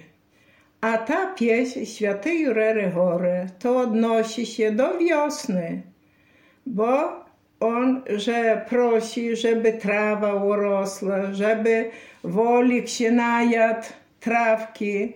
A 0.82 0.98
ta 0.98 1.34
pieśń 1.34 1.86
Święty 1.86 2.36
Jurery 2.36 2.92
Gore 2.96 3.48
to 3.60 3.78
odnosi 3.78 4.46
się 4.46 4.72
do 4.72 4.98
wiosny, 4.98 5.82
bo 6.66 7.10
on, 7.60 8.02
że 8.16 8.66
prosi, 8.70 9.36
żeby 9.36 9.74
trawa 9.74 10.34
urosła, 10.34 11.34
żeby 11.34 11.90
wolik 12.24 12.90
się 12.90 13.12
najadł 13.12 13.88
trawki, 14.20 15.14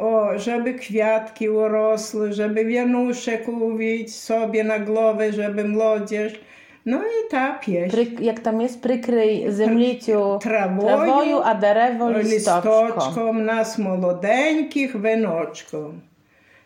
o, 0.00 0.38
żeby 0.38 0.74
kwiatki 0.74 1.48
urosły, 1.48 2.32
żeby 2.32 2.64
wianuszek 2.64 3.48
uwić 3.48 4.14
sobie 4.14 4.64
na 4.64 4.78
głowę, 4.78 5.32
żeby 5.32 5.64
młodzież. 5.68 6.40
No 6.86 6.98
i 6.98 7.30
ta 7.30 7.52
pieśń. 7.52 7.90
Pryk, 7.90 8.20
jak 8.20 8.40
tam 8.40 8.60
jest? 8.60 8.82
Prykryj 8.82 9.52
zemliciu 9.52 10.38
Trawою, 10.42 10.88
trawою, 10.88 11.40
a 11.44 11.54
дерево 11.54 12.04
листочком. 12.10 12.86
листочком 12.86 13.44
нас 13.44 13.78
молоденьких 13.78 14.94
виночком. 14.94 16.00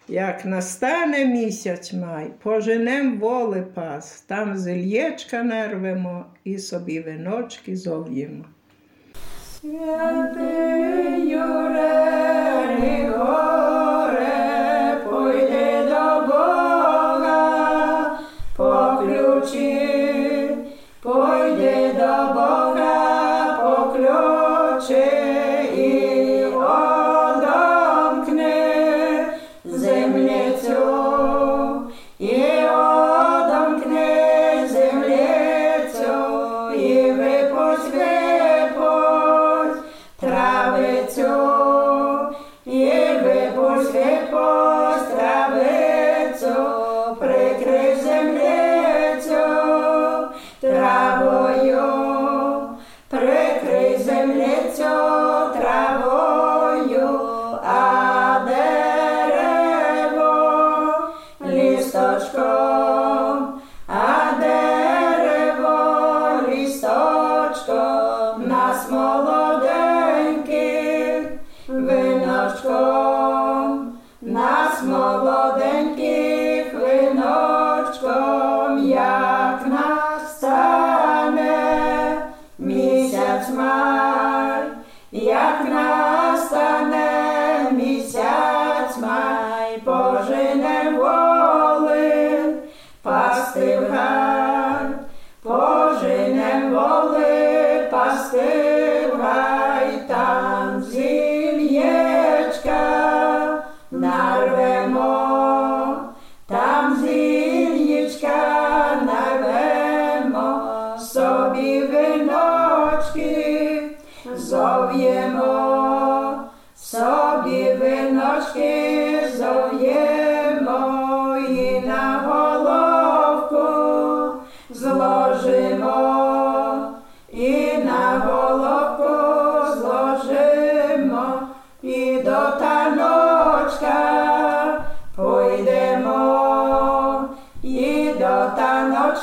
Як 0.09 0.45
настане 0.45 1.25
місяць 1.25 1.93
май, 1.93 2.27
поженем 2.43 3.19
воли 3.19 3.67
пас, 3.75 4.21
там 4.21 4.57
зельєчка 4.57 5.43
нарвемо 5.43 6.25
і 6.45 6.59
собі 6.59 7.01
виночки 7.01 7.77
зов'ємо. 7.77 8.45
Святий 9.61 11.29
Юрей 11.29 12.34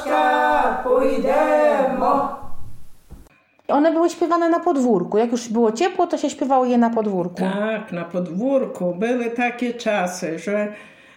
Staszka, 0.02 0.82
pójdemo. 0.84 2.42
One 3.68 3.92
były 3.92 4.10
śpiewane 4.10 4.48
na 4.48 4.60
podwórku. 4.60 5.18
Jak 5.18 5.32
już 5.32 5.48
było 5.48 5.72
ciepło, 5.72 6.06
to 6.06 6.18
się 6.18 6.30
śpiewało 6.30 6.64
je 6.64 6.78
na 6.78 6.90
podwórku. 6.90 7.36
Tak, 7.36 7.92
na 7.92 8.04
podwórku. 8.04 8.94
Były 8.94 9.30
takie 9.30 9.74
czasy, 9.74 10.38
że 10.38 10.72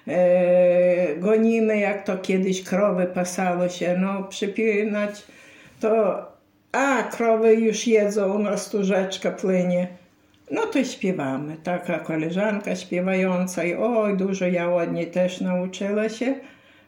e, 0.08 1.16
gonimy, 1.16 1.80
jak 1.80 2.04
to 2.04 2.18
kiedyś 2.18 2.64
krowy 2.64 3.06
pasało 3.06 3.70
się, 3.70 3.98
no 3.98 4.24
przypinać 4.24 5.24
to 5.80 6.16
a 6.72 7.04
krowy 7.04 7.56
już 7.56 7.88
jedzą, 7.88 8.34
u 8.34 8.40
nas 8.40 8.70
tu 8.70 8.84
rzeczka 8.84 9.32
płynie. 9.32 9.88
No 10.52 10.62
to 10.62 10.84
śpiewamy. 10.84 11.58
Taka 11.64 12.00
koleżanka 12.00 12.76
śpiewająca 12.76 13.64
i 13.64 13.74
oj, 13.74 14.18
dużo 14.18 14.46
ja 14.48 14.70
ładnie 14.70 15.06
też 15.06 15.42
nauczyła 15.42 16.10
się. 16.10 16.36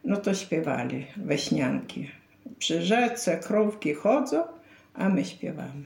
No 0.08 0.18
to 0.18 0.34
śpiewali 0.34 1.06
weśnianki. 1.18 2.10
Przy 2.60 2.82
rzece 2.82 3.38
krówki 3.38 3.94
chodzą, 3.94 4.44
a 4.94 5.10
my 5.10 5.26
śpiewamy. 5.26 5.84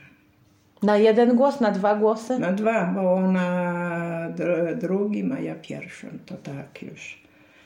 Na 0.83 0.97
jeden 0.97 1.35
głos, 1.35 1.59
na 1.61 1.71
dwa 1.71 1.95
głosy? 1.95 2.39
Na 2.39 2.51
dwa, 2.51 2.85
bo 2.95 3.13
ona 3.13 4.29
dr- 4.35 4.77
drugim, 4.77 5.31
a 5.31 5.39
ja 5.39 5.55
pierwszym. 5.55 6.19
To 6.25 6.35
tak 6.35 6.81
już. 6.81 7.21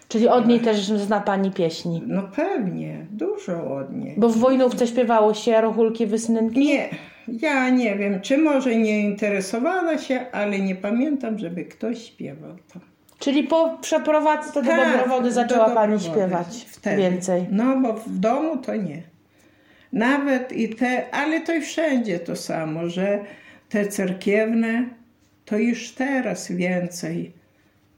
Czyli 0.08 0.28
od 0.28 0.48
niej 0.48 0.60
też 0.60 0.78
zna 0.86 1.20
pani 1.22 1.52
pieśni. 1.52 2.04
No 2.08 2.24
pewnie, 2.36 3.06
dużo 3.12 3.76
od 3.76 3.96
niej. 3.96 4.16
Bo 4.18 4.30
w 4.30 4.38
Wojnówce 4.38 4.88
śpiewało 4.88 5.34
się 5.34 5.62
rochulki, 5.62 6.06
wysnynki? 6.06 6.60
Nie, 6.60 6.90
ja 7.28 7.70
nie 7.70 7.96
wiem, 7.96 8.22
czy 8.22 8.38
może 8.38 8.76
nie 8.76 9.02
interesowała 9.02 9.98
się, 9.98 10.32
ale 10.32 10.60
nie 10.60 10.76
pamiętam, 10.76 11.40
żeby 11.40 11.66
ktoś 11.66 12.04
śpiewał 12.04 12.56
to. 12.74 12.80
Czyli 13.20 13.44
po 13.44 13.78
przeprowadzce 13.82 14.62
do 14.62 14.70
Tak, 14.70 14.92
Dobrowody 14.92 15.30
do 15.30 15.36
zaczęła 15.36 15.70
pani 15.70 15.94
Dobrowody 15.98 16.04
śpiewać 16.04 16.66
wtedy. 16.70 16.98
więcej. 16.98 17.46
No, 17.52 17.78
bo 17.82 17.94
w 17.94 18.10
domu 18.20 18.58
to 18.58 18.76
nie. 18.76 19.02
Nawet 19.94 20.52
i 20.52 20.70
te, 20.70 21.12
ale 21.12 21.42
to 21.42 21.54
i 21.54 21.62
wszędzie 21.62 22.20
to 22.20 22.36
samo, 22.36 22.90
że 22.90 23.20
te 23.70 23.88
cerkiewne, 23.88 24.90
to 25.46 25.58
już 25.58 25.92
teraz 25.92 26.52
więcej 26.52 27.32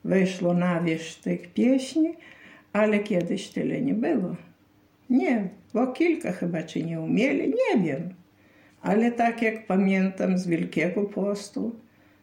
wyszło 0.04 0.54
na 0.54 0.82
wierzch 0.82 1.22
tych 1.22 1.54
pieśni, 1.54 2.14
ale 2.74 3.00
kiedyś 3.00 3.48
tyle 3.50 3.82
nie 3.82 3.94
było. 3.94 4.36
Nie, 5.10 5.48
bo 5.74 5.88
kilka 5.88 6.32
chyba 6.32 6.64
czy 6.64 6.84
nie 6.84 7.00
umieli, 7.02 7.54
nie 7.74 7.84
wiem. 7.84 8.10
Ale 8.82 9.12
tak 9.12 9.42
jak 9.42 9.66
pamiętam 9.68 10.38
z 10.38 10.48
Wielkiego 10.48 11.04
Postu, 11.04 11.76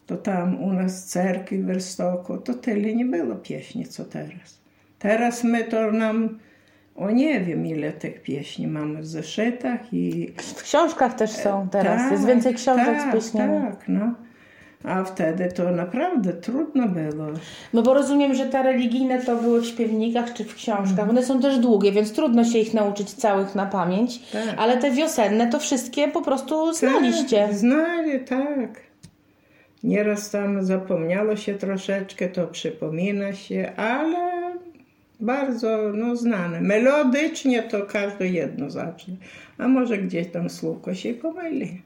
to 0.07 0.17
tam 0.17 0.63
u 0.63 0.73
nas 0.73 1.05
w 1.05 1.09
cerkwi 1.09 1.59
w 1.59 1.67
Werstoku, 1.67 2.37
to 2.37 2.55
tyle 2.55 2.95
nie 2.95 3.05
było 3.05 3.35
pieśni, 3.35 3.85
co 3.87 4.05
teraz. 4.05 4.61
Teraz 4.99 5.45
my 5.45 5.65
to 5.65 5.93
nam, 5.93 6.39
o 6.97 7.11
nie 7.11 7.41
wiem 7.41 7.67
ile 7.67 7.93
tych 7.93 8.23
pieśni 8.23 8.67
mamy 8.67 9.03
w 9.03 9.07
zeszytach 9.07 9.81
i... 9.93 10.33
W 10.37 10.63
książkach 10.63 11.15
też 11.15 11.31
są 11.31 11.69
teraz, 11.69 12.03
Tak, 12.03 12.13
jest 12.13 12.27
więcej 12.27 12.55
książek 12.55 12.87
tak, 12.87 13.11
z 13.11 13.15
pieśniami. 13.15 13.71
Tak, 13.71 13.89
no. 13.89 14.15
A 14.85 15.05
wtedy 15.05 15.49
to 15.49 15.71
naprawdę 15.71 16.33
trudno 16.33 16.89
było. 16.89 17.27
No 17.73 17.83
bo 17.83 17.95
rozumiem, 17.95 18.35
że 18.35 18.47
te 18.47 18.63
religijne 18.63 19.23
to 19.23 19.37
były 19.37 19.61
w 19.61 19.67
śpiewnikach 19.67 20.33
czy 20.33 20.45
w 20.45 20.55
książkach. 20.55 21.11
One 21.11 21.23
są 21.23 21.41
też 21.41 21.59
długie, 21.59 21.93
więc 21.93 22.13
trudno 22.13 22.45
się 22.45 22.59
ich 22.59 22.75
nauczyć 22.75 23.15
całych 23.15 23.55
na 23.55 23.67
pamięć. 23.67 24.31
Tak. 24.33 24.55
Ale 24.57 24.77
te 24.77 24.91
wiosenne 24.91 25.47
to 25.47 25.59
wszystkie 25.59 26.09
po 26.09 26.23
prostu 26.23 26.73
znaliście. 26.73 27.47
Tak, 27.47 27.55
znali, 27.55 28.21
tak. 28.21 28.94
Nieraz 29.85 30.31
tam 30.31 30.65
zapomniało 30.65 31.37
się 31.37 31.55
troszeczkę, 31.55 32.29
to 32.29 32.47
przypomina 32.47 33.33
się, 33.33 33.73
ale 33.77 34.53
bardzo 35.21 35.79
no, 35.95 36.17
znane. 36.17 36.61
Melodycznie 36.61 37.63
to 37.63 37.87
każde 37.87 38.29
jedno 38.29 38.71
zacznie. 38.71 39.17
A 39.59 39.69
może 39.69 39.99
gdzieś 39.99 40.29
tam 40.29 40.51
słówko 40.51 40.95
się 40.95 41.15
pomyli. 41.15 41.83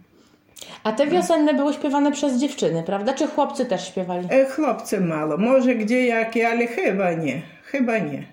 A 0.84 0.92
te 0.92 1.06
wiosenne 1.06 1.54
były 1.54 1.74
śpiewane 1.74 2.12
przez 2.12 2.40
dziewczyny, 2.40 2.82
prawda? 2.86 3.14
Czy 3.14 3.26
chłopcy 3.26 3.66
też 3.66 3.88
śpiewali? 3.88 4.28
E, 4.30 4.46
chłopcy 4.46 5.00
mało, 5.00 5.36
może 5.36 5.74
gdzie 5.74 6.06
jakie, 6.06 6.48
ale 6.48 6.66
chyba 6.66 7.12
nie, 7.12 7.42
chyba 7.64 7.98
nie. 7.98 8.24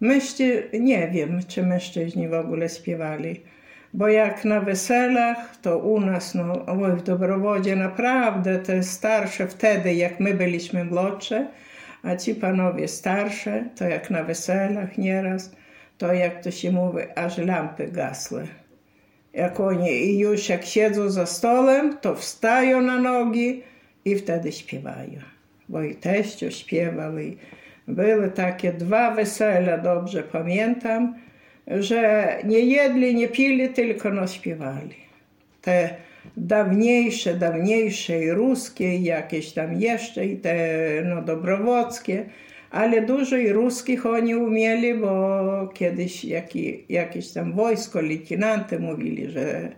Mężczy... 0.00 0.68
Nie 0.80 1.08
wiem, 1.08 1.40
czy 1.48 1.62
mężczyźni 1.62 2.28
w 2.28 2.34
ogóle 2.34 2.68
śpiewali. 2.68 3.40
Bo 3.94 4.08
jak 4.08 4.44
na 4.44 4.60
weselach, 4.60 5.56
to 5.62 5.78
u 5.78 6.00
nas, 6.00 6.34
no, 6.34 6.64
w 6.96 7.02
Dobrowodzie 7.02 7.76
naprawdę 7.76 8.58
te 8.58 8.82
starsze 8.82 9.46
wtedy, 9.46 9.94
jak 9.94 10.20
my 10.20 10.34
byliśmy 10.34 10.84
młodsze, 10.84 11.46
a 12.02 12.16
ci 12.16 12.34
panowie 12.34 12.88
starsze, 12.88 13.64
to 13.76 13.84
jak 13.84 14.10
na 14.10 14.24
weselach 14.24 14.98
nieraz, 14.98 15.52
to 15.98 16.12
jak 16.12 16.42
to 16.42 16.50
się 16.50 16.72
mówi, 16.72 16.98
aż 17.14 17.38
lampy 17.38 17.86
gasły. 17.86 18.46
Jak 19.32 19.60
oni 19.60 20.18
już 20.18 20.48
jak 20.48 20.64
siedzą 20.64 21.10
za 21.10 21.26
stolem, 21.26 21.98
to 22.00 22.14
wstają 22.14 22.80
na 22.80 22.98
nogi 22.98 23.62
i 24.04 24.16
wtedy 24.16 24.52
śpiewają. 24.52 25.20
Bo 25.68 25.82
i 25.82 25.94
teściu 25.94 26.50
śpiewał 26.50 27.18
i 27.18 27.36
były 27.88 28.30
takie 28.30 28.72
dwa 28.72 29.10
wesela, 29.10 29.78
dobrze 29.78 30.22
pamiętam, 30.22 31.14
że 31.66 32.28
nie 32.44 32.60
jedli, 32.60 33.14
nie 33.14 33.28
pili, 33.28 33.68
tylko 33.68 34.10
no 34.10 34.26
śpiewali. 34.26 34.94
Te 35.62 35.94
dawniejsze, 36.36 37.34
dawniejsze 37.34 38.24
i 38.24 38.30
ruskie, 38.30 38.96
i 38.96 39.04
jakieś 39.04 39.52
tam 39.52 39.80
jeszcze, 39.80 40.26
i 40.26 40.36
te 40.36 40.56
no, 41.04 41.22
dobrowockie, 41.22 42.24
ale 42.70 43.02
dużo 43.02 43.36
i 43.36 43.52
ruskich 43.52 44.06
oni 44.06 44.34
umieli, 44.34 44.94
bo 44.94 45.68
kiedyś 45.74 46.24
jaki, 46.24 46.84
jakieś 46.88 47.32
tam 47.32 47.52
wojsko, 47.52 48.00
lejtynanty 48.00 48.78
mówili, 48.78 49.30
że 49.30 49.68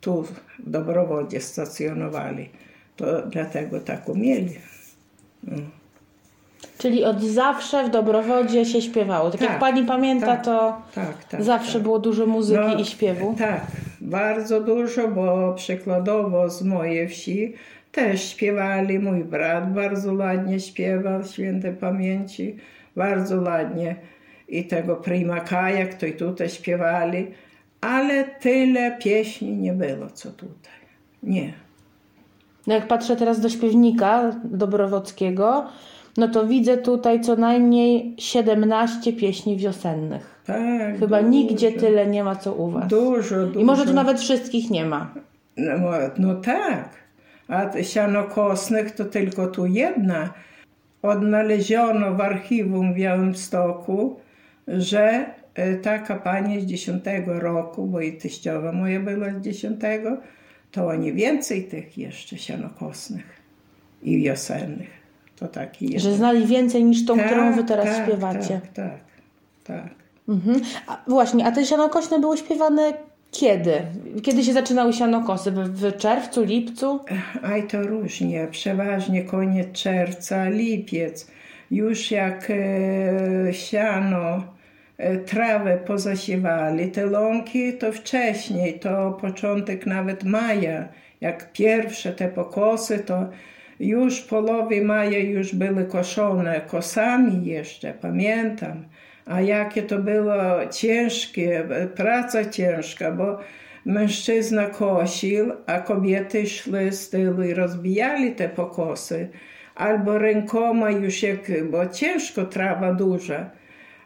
tu 0.00 0.22
w 0.22 0.40
Dobrowodzie 0.58 1.40
stacjonowali. 1.40 2.48
To 2.96 3.26
dlatego 3.26 3.80
tak 3.80 4.08
umieli. 4.08 4.54
No. 5.42 5.83
Czyli 6.78 7.04
od 7.04 7.22
zawsze 7.22 7.84
w 7.84 7.90
Dobrowodzie 7.90 8.64
się 8.64 8.82
śpiewało. 8.82 9.30
Tak, 9.30 9.40
jak 9.40 9.50
Tak, 9.50 9.60
pani 9.60 9.84
pamięta, 9.84 10.26
tak, 10.26 10.44
to 10.44 10.82
Tak, 10.94 11.24
tak. 11.24 11.42
zawsze 11.42 11.72
tak. 11.72 11.82
było 11.82 11.98
dużo 11.98 12.26
muzyki 12.26 12.60
No, 12.60 12.74
i 12.78 12.84
śpiewu. 12.84 13.34
Tak, 13.38 13.60
bardzo 14.00 14.60
dużo, 14.60 15.08
bo 15.08 15.54
przykładowo 15.56 16.50
z 16.50 16.62
mojej 16.62 17.08
wsi 17.08 17.52
też 17.92 18.28
śpiewali. 18.30 18.98
Mój 18.98 19.24
brat 19.24 19.72
bardzo 19.72 20.14
ładnie 20.14 20.60
śpiewał, 20.60 21.24
świętej 21.24 21.72
pamięci, 21.74 22.56
bardzo 22.96 23.40
ładnie. 23.40 23.96
I 24.48 24.64
tego 24.64 24.96
Prima 24.96 25.40
Kaja, 25.40 25.86
to 26.00 26.06
i 26.06 26.12
tutaj 26.12 26.48
śpiewali, 26.48 27.26
ale 27.80 28.24
tyle 28.24 28.98
pieśni 29.02 29.52
nie 29.56 29.72
było, 29.72 30.10
co 30.10 30.30
tutaj. 30.30 30.72
Nie. 31.22 31.52
No 32.66 32.74
jak 32.74 32.88
patrzę 32.88 33.16
teraz 33.16 33.40
do 33.40 33.48
śpiewnika 33.48 34.32
Dobrowockiego, 34.44 35.66
no 36.16 36.28
to 36.28 36.46
widzę 36.46 36.76
tutaj 36.76 37.20
co 37.20 37.36
najmniej 37.36 38.14
17 38.18 39.12
pieśni 39.12 39.56
wiosennych. 39.56 40.42
Tak, 40.46 40.98
Chyba 40.98 41.18
dużo, 41.18 41.30
nigdzie 41.30 41.72
tyle 41.72 42.06
nie 42.06 42.24
ma 42.24 42.36
co 42.36 42.54
u 42.54 42.70
was. 42.70 42.88
Dużo, 42.88 43.46
dużo. 43.46 43.60
I 43.60 43.64
może 43.64 43.86
tu 43.86 43.92
nawet 43.92 44.20
wszystkich 44.20 44.70
nie 44.70 44.84
ma. 44.84 45.14
No, 45.56 45.90
no 46.18 46.34
tak. 46.34 46.88
A 47.48 47.82
sianokosnych 47.82 48.90
to 48.90 49.04
tylko 49.04 49.46
tu 49.46 49.66
jedna. 49.66 50.34
Odnaleziono 51.02 52.14
w 52.14 52.20
archiwum 52.20 52.92
w 52.92 52.96
Białymstoku, 52.96 54.16
że 54.68 55.26
e, 55.54 55.74
taka 55.74 56.16
pani 56.16 56.60
z 56.60 56.66
10 56.66 57.04
roku, 57.26 57.86
bo 57.86 58.00
i 58.00 58.12
teściowa 58.12 58.72
moja 58.72 59.00
była 59.00 59.30
z 59.30 59.40
10, 59.40 59.80
to 60.70 60.86
oni 60.86 61.12
więcej 61.12 61.64
tych 61.64 61.98
jeszcze 61.98 62.38
sianokosnych 62.38 63.40
i 64.02 64.22
wiosennych. 64.22 65.03
To 65.36 65.48
taki 65.48 65.84
jeden. 65.84 66.00
Że 66.00 66.14
znali 66.14 66.46
więcej 66.46 66.84
niż 66.84 67.06
tą, 67.06 67.18
którą 67.18 67.52
wy 67.52 67.64
teraz 67.64 67.86
tak, 67.86 68.06
śpiewacie. 68.06 68.60
Tak, 68.74 68.74
tak, 68.74 69.00
tak. 69.64 69.94
Mhm. 70.28 70.60
A 70.86 70.98
właśnie, 71.06 71.46
a 71.46 71.52
te 71.52 71.66
sianokośne 71.66 72.20
były 72.20 72.36
śpiewane 72.36 72.92
kiedy? 73.34 73.72
Kiedy 74.22 74.44
się 74.44 74.52
zaczynały 74.52 74.92
sianokosy? 74.92 75.50
W, 75.50 75.56
w 75.56 75.96
czerwcu, 75.96 76.44
lipcu? 76.44 77.00
Aj 77.42 77.66
to 77.66 77.82
różnie, 77.82 78.48
przeważnie 78.50 79.24
koniec 79.24 79.72
czerwca, 79.72 80.48
lipiec. 80.48 81.30
Już 81.70 82.10
jak 82.10 82.50
e, 82.50 83.54
siano, 83.54 84.42
e, 84.98 85.16
trawę 85.16 85.78
pozasiewali, 85.86 86.90
te 86.90 87.06
łąki 87.06 87.72
to 87.72 87.92
wcześniej, 87.92 88.78
to 88.78 89.18
początek 89.20 89.86
nawet 89.86 90.24
maja. 90.24 90.88
Jak 91.20 91.52
pierwsze 91.52 92.12
te 92.12 92.28
pokosy, 92.28 92.98
to 92.98 93.28
już 93.80 94.20
w 94.20 94.28
połowie 94.28 94.82
maja 94.82 95.18
już 95.18 95.54
były 95.54 95.84
koszone 95.84 96.60
kosami 96.60 97.46
jeszcze, 97.46 97.94
pamiętam. 98.00 98.84
A 99.26 99.40
jakie 99.40 99.82
to 99.82 99.98
było 99.98 100.66
ciężkie, 100.72 101.68
praca 101.96 102.44
ciężka, 102.44 103.12
bo 103.12 103.38
mężczyzna 103.84 104.66
kosił, 104.66 105.52
a 105.66 105.80
kobiety 105.80 106.46
szły 106.46 106.92
z 106.92 107.10
tyłu 107.10 107.42
i 107.42 107.54
rozbijali 107.54 108.32
te 108.32 108.48
pokosy. 108.48 109.28
Albo 109.74 110.18
rękoma 110.18 110.90
już 110.90 111.22
jak, 111.22 111.70
bo 111.70 111.86
ciężko 111.86 112.44
trawa 112.44 112.92
duża. 112.92 113.50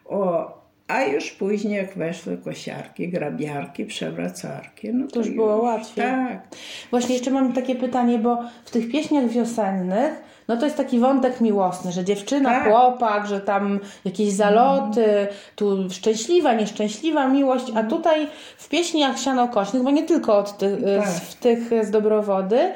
O, 0.05 0.58
a 0.89 1.03
już 1.03 1.31
później 1.31 1.77
jak 1.77 1.95
weszły 1.95 2.39
kosiarki, 2.39 3.09
grabiarki, 3.09 3.85
przewracarki, 3.85 4.95
no 4.95 5.07
to, 5.07 5.19
już 5.19 5.31
było 5.31 5.57
łatwiej. 5.57 6.05
Tak. 6.05 6.49
Właśnie 6.91 7.15
jeszcze 7.15 7.31
mam 7.31 7.53
takie 7.53 7.75
pytanie, 7.75 8.19
bo 8.19 8.39
w 8.65 8.71
tych 8.71 8.91
pieśniach 8.91 9.29
wiosennych, 9.29 10.13
no 10.49 10.57
to 10.57 10.65
jest 10.65 10.77
taki 10.77 10.99
wątek 10.99 11.41
miłosny, 11.41 11.93
że 11.93 12.05
dziewczyna, 12.05 12.51
Tak. 12.51 12.69
chłopak, 12.69 13.27
że 13.27 13.41
tam 13.41 13.81
jakieś 14.05 14.33
zaloty, 14.33 15.27
tu 15.57 15.91
szczęśliwa, 15.91 16.55
nieszczęśliwa 16.55 17.29
miłość, 17.29 17.67
a 17.75 17.83
tutaj 17.83 18.27
w 18.59 18.69
pieśniach 18.69 19.19
sianokośnych, 19.19 19.83
bo 19.83 19.91
nie 19.91 20.03
tylko 20.03 20.39
od 20.39 20.59
tych, 20.59 20.79
Tak. 20.99 21.09
z, 21.09 21.21
w 21.21 21.35
tych 21.35 21.71
z 21.85 21.91
Dobrowody, 21.91 22.73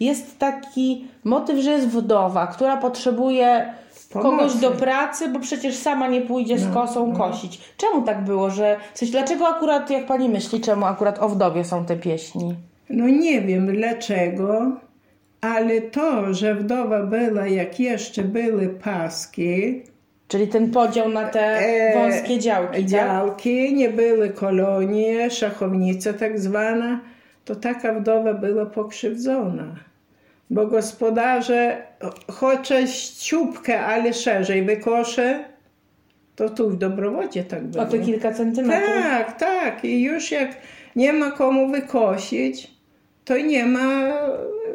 jest 0.00 0.38
taki 0.38 1.08
motyw, 1.24 1.58
że 1.58 1.70
jest 1.70 1.88
wdowa, 1.88 2.46
która 2.46 2.76
potrzebuje 2.76 3.74
kogoś 4.22 4.54
do 4.54 4.70
pracy, 4.70 5.28
bo 5.28 5.40
przecież 5.40 5.76
sama 5.76 6.08
nie 6.08 6.20
pójdzie 6.20 6.58
z 6.58 6.74
kosą 6.74 7.12
kosić. 7.16 7.60
Czemu 7.76 8.02
tak 8.02 8.24
było, 8.24 8.50
że... 8.50 8.76
W 8.94 8.98
sensie, 8.98 9.12
dlaczego 9.12 9.48
akurat, 9.48 9.90
jak 9.90 10.06
pani 10.06 10.28
myśli, 10.28 10.60
czemu 10.60 10.86
akurat 10.86 11.18
o 11.18 11.28
wdowie 11.28 11.64
są 11.64 11.84
te 11.84 11.96
pieśni? 11.96 12.54
No 12.90 13.08
nie 13.08 13.40
wiem 13.40 13.76
dlaczego, 13.76 14.72
ale 15.40 15.80
to, 15.80 16.34
że 16.34 16.54
wdowa 16.54 17.02
była, 17.02 17.46
jak 17.46 17.80
jeszcze 17.80 18.22
były 18.22 18.68
paski, 18.68 19.82
Czyli 20.28 20.48
ten 20.48 20.70
podział 20.70 21.08
na 21.08 21.28
te 21.28 21.40
E, 21.40 21.94
wąskie 21.94 22.38
działki, 22.38 22.76
tak? 22.76 22.84
działki, 22.84 23.74
nie 23.74 23.88
były 23.88 24.30
kolonie, 24.30 25.30
szachownica 25.30 26.12
tak 26.12 26.40
zwana, 26.40 27.00
to 27.44 27.56
taka 27.56 27.92
wdowa 27.94 28.34
była 28.34 28.66
pokrzywdzona. 28.66 29.64
Bo 30.54 30.66
gospodarze, 30.66 31.82
chociaż 32.32 33.10
ciupkę, 33.10 33.80
ale 33.80 34.12
szerzej 34.12 34.62
wykosze, 34.62 35.44
to 36.36 36.48
tu 36.48 36.70
w 36.70 36.78
Dobrowodzie 36.78 37.44
tak 37.44 37.64
było. 37.64 37.84
O 37.84 37.86
te 37.86 37.98
kilka 37.98 38.32
centymetrów. 38.32 39.02
Tak, 39.02 39.38
tak. 39.38 39.84
I 39.84 40.02
już 40.02 40.30
jak 40.30 40.56
nie 40.96 41.12
ma 41.12 41.30
komu 41.30 41.68
wykosić, 41.68 42.70
to 43.24 43.38
nie 43.38 43.66
ma 43.66 44.12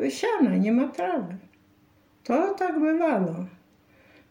siana, 0.10 0.58
nie 0.58 0.72
ma 0.72 0.88
trawy. 0.88 1.36
To 2.24 2.54
tak 2.54 2.80
bywało. 2.80 3.36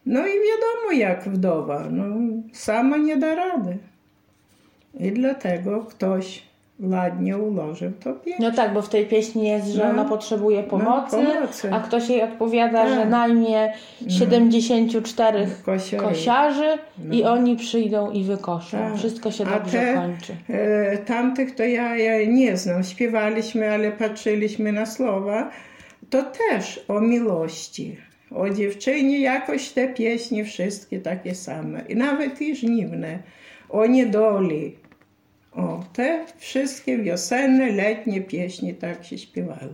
No 0.05 0.19
i 0.19 0.31
wiadomo 0.31 0.91
jak 0.93 1.29
wdowa, 1.29 1.87
no, 1.91 2.05
sama 2.53 2.97
nie 2.97 3.17
da 3.17 3.35
rady. 3.35 3.77
I 4.99 5.11
dlatego 5.11 5.79
ktoś 5.83 6.48
ładnie 6.79 7.37
ułożył 7.37 7.91
to 8.03 8.13
pieśń. 8.13 8.41
No 8.43 8.51
tak, 8.51 8.73
bo 8.73 8.81
w 8.81 8.89
tej 8.89 9.05
pieśni 9.05 9.47
jest, 9.47 9.67
że 9.67 9.83
No. 9.83 9.89
ona 9.89 10.05
potrzebuje 10.05 10.63
pomocy, 10.63 11.15
pomocy. 11.17 11.73
a 11.73 11.79
ktoś 11.79 12.09
jej 12.09 12.21
odpowiada, 12.23 12.83
Tak. 12.83 12.93
że 12.93 13.05
najmie 13.05 13.73
74 14.07 15.47
Kosiory. 15.65 16.03
kosiarzy 16.03 16.77
i 17.11 17.23
oni 17.23 17.55
przyjdą 17.55 18.11
i 18.11 18.23
wykoszą. 18.23 18.77
Tak. 18.77 18.95
Wszystko 18.97 19.31
się 19.31 19.45
dobrze 19.45 19.71
te, 19.79 19.93
kończy. 19.93 20.35
E, 20.49 20.97
tamtych 20.97 21.55
to 21.55 21.63
ja, 21.63 21.97
ja 21.97 22.25
nie 22.31 22.57
znam. 22.57 22.83
Śpiewaliśmy, 22.83 23.71
ale 23.71 23.91
patrzyliśmy 23.91 24.71
na 24.71 24.85
słowa. 24.85 25.49
To 26.09 26.23
też 26.23 26.85
o 26.87 27.01
miłości. 27.01 27.97
O 28.31 28.49
dziewczynie 28.49 29.19
jakoś 29.19 29.69
te 29.69 29.87
pieśni 29.87 30.43
wszystkie 30.43 30.99
takie 30.99 31.35
same. 31.35 31.81
I 31.89 31.95
nawet 31.95 32.41
i 32.41 32.55
żniwne. 32.55 33.19
O 33.69 33.85
niedoli. 33.85 34.75
O, 35.55 35.83
te 35.93 36.25
wszystkie 36.37 36.97
wiosenne, 36.97 37.71
letnie 37.71 38.21
pieśni 38.21 38.73
tak 38.73 39.05
się 39.05 39.17
śpiewały. 39.17 39.73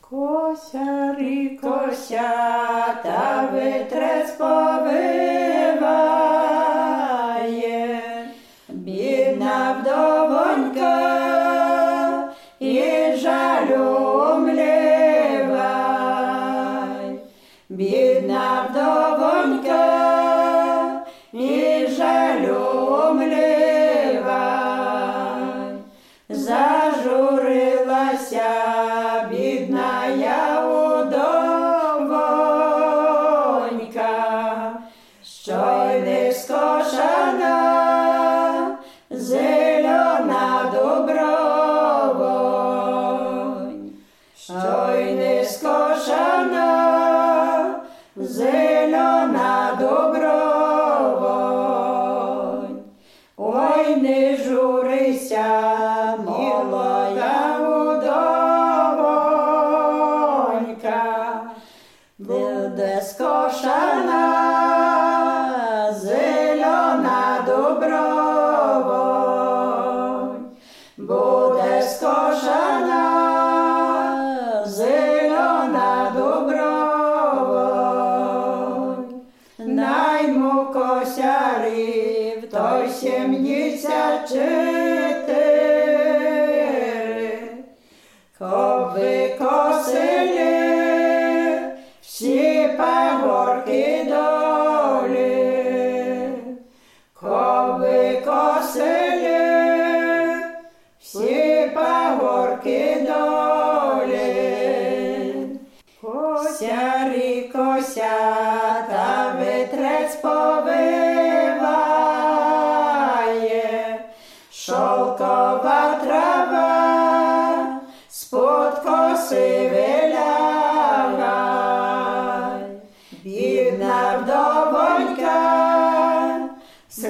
Kosiari, 0.00 1.58
kosiata, 1.58 3.48
wytres 3.52 4.32
pobywa. 4.32 6.00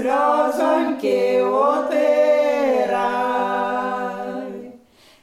rozonki. 0.03 1.21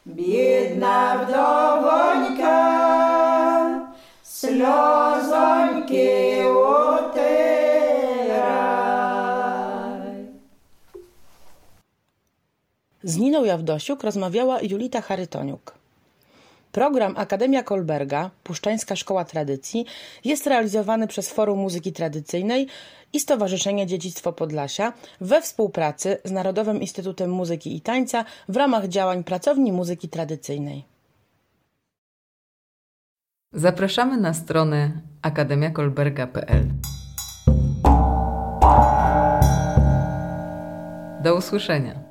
Biedna 0.08 1.18
wdowońka. 1.18 2.78
Z 13.04 13.18
Niną 13.18 13.44
Jawdosiuk 13.44 14.04
rozmawiała 14.04 14.62
Julita 14.62 15.02
Charytoniuk. 15.02 15.78
Program 16.78 17.13
Akademia 17.18 17.63
Kolberga, 17.63 18.30
Puszczańska 18.44 18.96
Szkoła 18.96 19.26
Tradycji, 19.26 19.86
jest 20.26 20.48
realizowany 20.48 21.08
przez 21.08 21.30
Forum 21.30 21.60
Muzyki 21.60 21.94
Tradycyjnej 21.94 22.68
i 23.13 23.20
Stowarzyszenie 23.20 23.88
Dziedzictwo 23.88 24.34
Podlasia 24.34 24.94
we 25.22 25.42
współpracy 25.42 26.18
z 26.24 26.32
Narodowym 26.32 26.82
Instytutem 26.82 27.30
Muzyki 27.30 27.76
i 27.76 27.82
Tańca 27.82 28.26
w 28.50 28.56
ramach 28.56 28.88
działań 28.88 29.24
Pracowni 29.24 29.72
Muzyki 29.72 30.10
Tradycyjnej. 30.10 30.84
Zapraszamy 33.54 34.18
na 34.18 34.34
stronę 34.34 34.92
akademiakolberga.pl. 35.22 36.66
Do 41.24 41.36
usłyszenia. 41.36 42.07